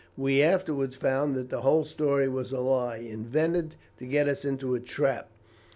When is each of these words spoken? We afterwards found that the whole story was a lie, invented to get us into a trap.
We 0.17 0.41
afterwards 0.41 0.95
found 0.95 1.35
that 1.35 1.49
the 1.49 1.61
whole 1.61 1.85
story 1.85 2.27
was 2.27 2.51
a 2.51 2.59
lie, 2.59 2.97
invented 2.97 3.75
to 3.99 4.07
get 4.07 4.27
us 4.27 4.43
into 4.43 4.73
a 4.73 4.79
trap. 4.79 5.29